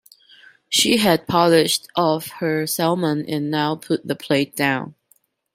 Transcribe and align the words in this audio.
She 0.67 0.97
had 0.97 1.27
polished 1.27 1.87
off 1.95 2.29
her 2.39 2.65
salmon, 2.65 3.23
and 3.29 3.51
now 3.51 3.75
put 3.75 4.03
the 4.07 4.15
plate 4.15 4.55
down. 4.55 4.95